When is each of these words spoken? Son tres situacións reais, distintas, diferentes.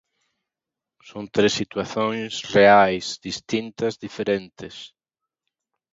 Son 1.09 1.25
tres 1.35 1.53
situacións 1.61 2.33
reais, 2.57 3.05
distintas, 3.27 3.93
diferentes. 4.05 4.75